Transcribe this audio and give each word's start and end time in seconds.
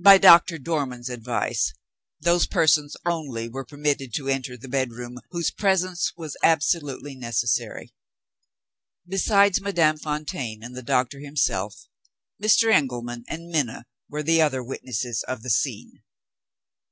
By 0.00 0.18
Doctor 0.18 0.58
Dormann's 0.58 1.08
advice, 1.08 1.72
those 2.20 2.44
persons 2.44 2.96
only 3.06 3.48
were 3.48 3.64
permitted 3.64 4.12
to 4.14 4.26
enter 4.26 4.56
the 4.56 4.66
bedroom 4.66 5.20
whose 5.30 5.52
presence 5.52 6.12
was 6.16 6.36
absolutely 6.42 7.14
necessary. 7.14 7.94
Besides 9.06 9.60
Madame 9.60 9.96
Fontaine 9.96 10.64
and 10.64 10.76
the 10.76 10.82
doctor 10.82 11.20
himself, 11.20 11.86
Mr. 12.42 12.72
Engelman 12.72 13.22
and 13.28 13.46
Minna 13.48 13.84
were 14.08 14.24
the 14.24 14.42
other 14.42 14.60
witnesses 14.64 15.22
of 15.28 15.44
the 15.44 15.50
scene. 15.50 16.02